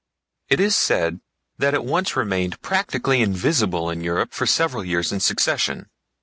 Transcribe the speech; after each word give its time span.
It 0.49 0.59
is 0.59 0.75
said 0.75 1.19
that 1.59 1.75
it 1.75 1.83
once 1.85 2.15
remained 2.15 2.59
practically 2.63 3.21
invisible 3.21 3.91
in 3.91 4.01
Europe 4.01 4.33
for 4.33 4.47
several 4.47 4.83
years 4.83 5.11
in 5.11 5.19
succession. 5.19 5.91